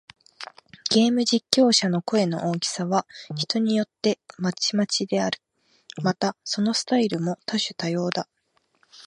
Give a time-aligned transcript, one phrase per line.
[0.89, 3.05] ゲーム実況者の声の大きさは、
[3.35, 5.39] 人によってまちまちである。
[6.01, 8.27] また、そのスタイルも多種多様だ。